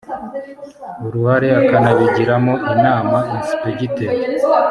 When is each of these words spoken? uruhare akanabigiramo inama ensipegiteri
uruhare 1.05 1.49
akanabigiramo 1.61 2.53
inama 2.73 3.17
ensipegiteri 3.33 4.15